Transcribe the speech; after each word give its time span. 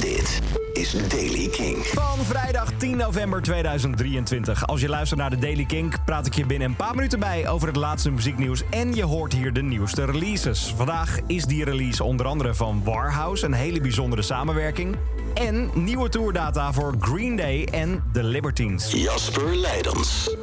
Dit 0.00 0.40
is 0.72 1.08
Daily 1.08 1.48
King. 1.48 1.86
Van 1.86 2.24
vrijdag 2.24 2.72
10 2.76 2.96
november 2.96 3.42
2023. 3.42 4.66
Als 4.66 4.80
je 4.80 4.88
luistert 4.88 5.20
naar 5.20 5.30
de 5.30 5.38
Daily 5.38 5.64
Kink, 5.64 6.04
praat 6.04 6.26
ik 6.26 6.34
je 6.34 6.46
binnen 6.46 6.68
een 6.68 6.76
paar 6.76 6.94
minuten 6.94 7.20
bij 7.20 7.48
over 7.48 7.66
het 7.68 7.76
laatste 7.76 8.10
muzieknieuws. 8.10 8.62
En 8.70 8.94
je 8.94 9.04
hoort 9.04 9.32
hier 9.32 9.52
de 9.52 9.62
nieuwste 9.62 10.04
releases. 10.04 10.74
Vandaag 10.76 11.18
is 11.26 11.44
die 11.44 11.64
release 11.64 12.04
onder 12.04 12.26
andere 12.26 12.54
van 12.54 12.84
Warhouse, 12.84 13.46
een 13.46 13.52
hele 13.52 13.80
bijzondere 13.80 14.22
samenwerking. 14.22 14.96
En 15.34 15.70
nieuwe 15.74 16.08
tourdata 16.08 16.72
voor 16.72 16.94
Green 16.98 17.36
Day 17.36 17.64
en 17.64 18.02
The 18.12 18.22
Libertines. 18.22 18.92
Jasper 18.92 19.56
Leidens. 19.56 20.36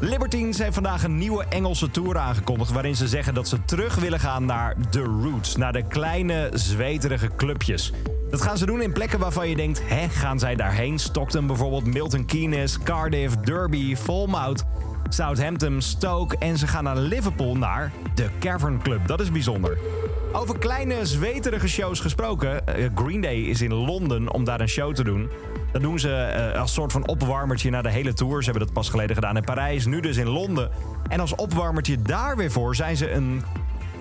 Libertines 0.00 0.58
heeft 0.58 0.74
vandaag 0.74 1.04
een 1.04 1.18
nieuwe 1.18 1.44
Engelse 1.48 1.90
tour 1.90 2.18
aangekondigd... 2.18 2.72
waarin 2.72 2.96
ze 2.96 3.08
zeggen 3.08 3.34
dat 3.34 3.48
ze 3.48 3.64
terug 3.64 3.94
willen 3.94 4.20
gaan 4.20 4.44
naar 4.44 4.76
The 4.90 5.02
Roots. 5.02 5.56
Naar 5.56 5.72
de 5.72 5.82
kleine, 5.82 6.50
zweterige 6.52 7.30
clubjes. 7.36 7.92
Dat 8.30 8.42
gaan 8.42 8.58
ze 8.58 8.66
doen 8.66 8.82
in 8.82 8.92
plekken 8.92 9.18
waarvan 9.18 9.48
je 9.48 9.56
denkt... 9.56 9.80
hè, 9.84 10.08
gaan 10.08 10.38
zij 10.38 10.54
daarheen? 10.54 10.98
Stockton 10.98 11.46
bijvoorbeeld, 11.46 11.86
Milton 11.86 12.26
Keynes, 12.26 12.78
Cardiff, 12.82 13.36
Derby, 13.36 13.96
Falmouth... 13.96 14.64
Southampton, 15.08 15.82
Stoke 15.82 16.38
en 16.38 16.58
ze 16.58 16.66
gaan 16.66 16.84
naar 16.84 16.96
Liverpool 16.96 17.56
naar 17.56 17.92
de 18.14 18.28
Cavern 18.38 18.82
Club. 18.82 19.06
Dat 19.06 19.20
is 19.20 19.30
bijzonder. 19.30 19.78
Over 20.32 20.58
kleine, 20.58 21.06
zweterige 21.06 21.68
shows 21.68 22.00
gesproken. 22.00 22.66
eh, 22.66 22.88
Green 22.94 23.20
Day 23.20 23.36
is 23.36 23.60
in 23.60 23.74
Londen 23.74 24.32
om 24.32 24.44
daar 24.44 24.60
een 24.60 24.68
show 24.68 24.94
te 24.94 25.04
doen. 25.04 25.30
Dat 25.72 25.82
doen 25.82 25.98
ze 25.98 26.14
eh, 26.14 26.60
als 26.60 26.72
soort 26.72 26.92
van 26.92 27.08
opwarmertje 27.08 27.70
naar 27.70 27.82
de 27.82 27.90
hele 27.90 28.12
tour. 28.12 28.38
Ze 28.42 28.50
hebben 28.50 28.66
dat 28.66 28.74
pas 28.74 28.88
geleden 28.88 29.14
gedaan 29.14 29.36
in 29.36 29.44
Parijs, 29.44 29.86
nu 29.86 30.00
dus 30.00 30.16
in 30.16 30.28
Londen. 30.28 30.70
En 31.08 31.20
als 31.20 31.34
opwarmertje 31.34 32.02
daar 32.02 32.36
weer 32.36 32.50
voor 32.50 32.76
zijn 32.76 32.96
ze 32.96 33.10
een 33.10 33.42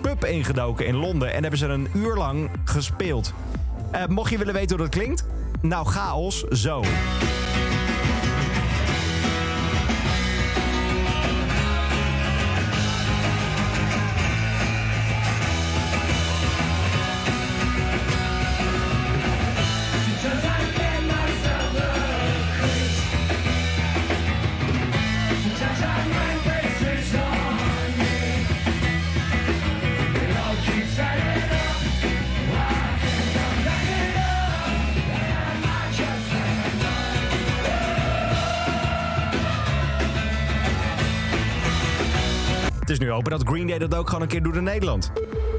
pub 0.02 0.26
ingedoken 0.26 0.86
in 0.86 0.96
Londen... 0.96 1.34
en 1.34 1.42
hebben 1.42 1.60
ze 1.60 1.68
een 1.68 1.88
uur 1.94 2.16
lang 2.16 2.50
gespeeld. 2.64 3.34
Eh, 3.92 4.06
mocht 4.06 4.32
je 4.32 4.38
willen 4.38 4.54
weten 4.54 4.78
hoe 4.78 4.86
dat 4.86 4.96
klinkt? 4.96 5.26
Nou, 5.62 5.86
chaos, 5.86 6.44
zo. 6.44 6.84
Het 42.90 43.00
is 43.02 43.06
nu 43.06 43.14
open 43.14 43.32
dat 43.32 43.44
Green 43.48 43.68
Day 43.68 43.78
dat 43.78 43.96
ook 43.96 44.08
gewoon 44.08 44.22
een 44.22 44.28
keer 44.28 44.44
doet 44.44 44.56
in 44.56 44.64
Nederland. 44.64 45.12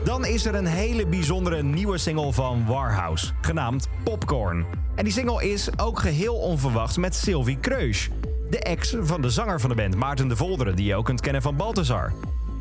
Dan 0.04 0.24
is 0.24 0.46
er 0.46 0.54
een 0.54 0.66
hele 0.66 1.06
bijzondere 1.06 1.62
nieuwe 1.62 1.98
single 1.98 2.32
van 2.32 2.66
Warhouse, 2.66 3.32
genaamd 3.40 3.88
Popcorn. 4.04 4.64
En 4.94 5.04
die 5.04 5.12
single 5.12 5.50
is 5.50 5.68
ook 5.78 5.98
geheel 5.98 6.34
onverwachts 6.34 6.96
met 6.96 7.14
Sylvie 7.14 7.58
Kreus. 7.58 8.08
De 8.50 8.58
ex 8.58 8.96
van 9.00 9.20
de 9.20 9.30
zanger 9.30 9.60
van 9.60 9.70
de 9.70 9.76
band, 9.76 9.96
Maarten 9.96 10.28
de 10.28 10.36
Volderen, 10.36 10.76
die 10.76 10.86
je 10.86 10.94
ook 10.94 11.04
kunt 11.04 11.20
kennen 11.20 11.42
van 11.42 11.56
Balthazar. 11.56 12.12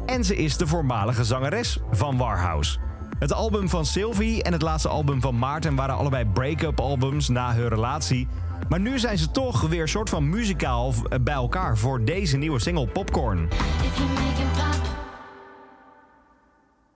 En 0.05 0.23
ze 0.23 0.35
is 0.35 0.57
de 0.57 0.67
voormalige 0.67 1.23
zangeres 1.23 1.79
van 1.91 2.17
Warhouse. 2.17 2.77
Het 3.19 3.33
album 3.33 3.69
van 3.69 3.85
Sylvie 3.85 4.43
en 4.43 4.53
het 4.53 4.61
laatste 4.61 4.87
album 4.87 5.21
van 5.21 5.37
Maarten 5.37 5.75
waren 5.75 5.95
allebei 5.95 6.25
break-up 6.25 6.79
albums 6.79 7.27
na 7.27 7.53
hun 7.53 7.67
relatie. 7.67 8.27
Maar 8.69 8.79
nu 8.79 8.99
zijn 8.99 9.17
ze 9.17 9.31
toch 9.31 9.61
weer 9.61 9.87
soort 9.87 10.09
van 10.09 10.29
muzikaal 10.29 10.93
bij 11.21 11.33
elkaar 11.33 11.77
voor 11.77 12.03
deze 12.03 12.37
nieuwe 12.37 12.59
single 12.59 12.87
Popcorn. 12.87 13.47
If 13.83 13.97
you 13.97 14.09
make 14.09 14.21
him 14.21 14.47
pop 14.53 14.93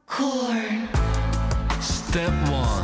corn. 0.05 0.89
Step 1.79 2.31
one. 2.51 2.82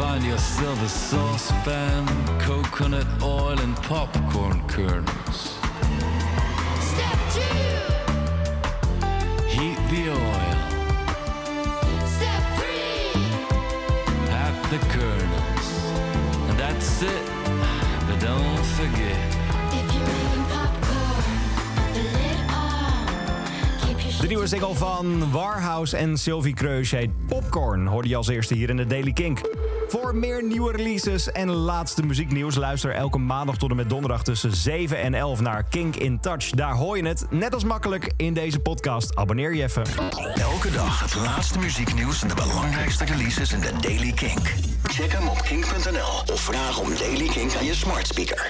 Find 0.00 0.24
yourself 0.24 0.82
a 0.82 0.88
saucepan, 0.88 2.06
coconut 2.38 3.06
oil, 3.22 3.60
and 3.60 3.76
popcorn 3.82 4.62
kernels. 4.66 5.58
Step 6.90 7.18
two. 7.34 7.40
Heat 9.46 9.78
the 9.90 10.10
oil, 10.10 10.56
Step 12.06 12.42
three. 12.56 13.12
add 14.30 14.54
the 14.70 14.78
kernels, 14.88 15.66
and 16.48 16.58
that's 16.58 17.02
it. 17.02 17.24
But 18.08 18.20
don't 18.20 18.64
forget, 18.78 19.18
If 19.72 19.92
you 19.92 20.00
make 20.00 20.30
him 20.34 20.44
popcorn, 20.48 21.24
the 21.92 22.02
lid 22.02 22.40
on. 22.48 23.06
Keep 23.80 24.00
your 24.00 24.20
De 24.20 24.26
nieuwe 24.26 24.46
single 24.46 24.74
van 24.74 25.30
Warhouse 25.30 25.96
en 25.96 26.18
Sylvie 26.18 26.54
Kreus 26.54 26.90
heet 26.90 27.10
Popcorn. 27.26 27.86
Hoorde 27.86 28.08
je 28.08 28.16
als 28.16 28.28
eerste 28.28 28.54
hier 28.54 28.70
in 28.70 28.76
de 28.76 28.86
Daily 28.86 29.12
Kink. 29.12 29.40
Voor 29.90 30.16
meer 30.16 30.44
nieuwe 30.44 30.72
releases 30.72 31.32
en 31.32 31.50
laatste 31.50 32.02
muzieknieuws... 32.02 32.54
luister 32.54 32.92
elke 32.92 33.18
maandag 33.18 33.56
tot 33.56 33.70
en 33.70 33.76
met 33.76 33.88
donderdag 33.88 34.22
tussen 34.22 34.56
7 34.56 34.98
en 34.98 35.14
11 35.14 35.40
naar 35.40 35.64
Kink 35.64 35.96
in 35.96 36.20
Touch. 36.20 36.50
Daar 36.50 36.74
hoor 36.74 36.96
je 36.96 37.06
het, 37.06 37.26
net 37.30 37.54
als 37.54 37.64
makkelijk 37.64 38.12
in 38.16 38.34
deze 38.34 38.58
podcast. 38.58 39.16
Abonneer 39.16 39.54
je 39.54 39.62
even. 39.62 39.82
Elke 40.34 40.70
dag 40.70 41.00
het 41.00 41.14
laatste 41.14 41.58
muzieknieuws 41.58 42.22
en 42.22 42.28
de 42.28 42.34
belangrijkste 42.34 43.04
releases 43.04 43.52
in 43.52 43.60
de 43.60 43.72
Daily 43.80 44.12
Kink. 44.12 44.54
Check 44.82 45.12
hem 45.12 45.28
op 45.28 45.42
kink.nl 45.42 46.32
of 46.34 46.40
vraag 46.40 46.78
om 46.78 46.88
Daily 46.98 47.28
Kink 47.28 47.56
aan 47.56 47.64
je 47.64 47.74
smart 47.74 48.06
speaker. 48.06 48.48